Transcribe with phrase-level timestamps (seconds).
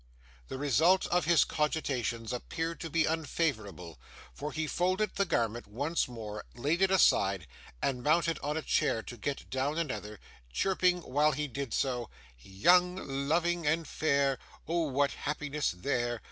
[0.47, 3.99] The result of his cogitations appeared to be unfavourable,
[4.33, 7.45] for he folded the garment once more, laid it aside,
[7.83, 10.19] and mounted on a chair to get down another,
[10.51, 12.09] chirping while he did so:
[12.39, 12.95] Young,
[13.27, 16.19] loving, and fair, Oh what happiness there!